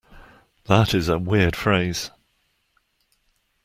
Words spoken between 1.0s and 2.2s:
a weird phrase.